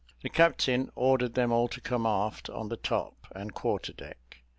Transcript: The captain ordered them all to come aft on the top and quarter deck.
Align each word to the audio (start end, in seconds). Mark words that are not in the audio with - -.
The 0.23 0.29
captain 0.29 0.89
ordered 0.95 1.35
them 1.35 1.51
all 1.51 1.67
to 1.67 1.79
come 1.79 2.07
aft 2.07 2.49
on 2.49 2.69
the 2.69 2.75
top 2.77 3.27
and 3.35 3.53
quarter 3.53 3.93
deck. 3.93 4.39